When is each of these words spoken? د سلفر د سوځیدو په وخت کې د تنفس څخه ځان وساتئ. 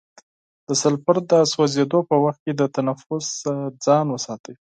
د 0.67 0.69
سلفر 0.81 1.15
د 1.31 1.33
سوځیدو 1.51 1.99
په 2.09 2.15
وخت 2.23 2.39
کې 2.45 2.53
د 2.55 2.61
تنفس 2.75 3.25
څخه 3.43 3.63
ځان 3.85 4.05
وساتئ. 4.11 4.55